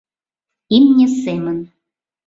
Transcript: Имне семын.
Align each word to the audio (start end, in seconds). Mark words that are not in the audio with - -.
Имне 0.75 1.07
семын. 1.21 1.59